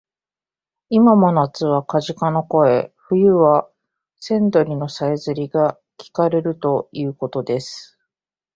[0.89, 3.69] いまも夏はカジカの声、冬は
[4.19, 7.99] 千鳥のさえずりがきかれるということです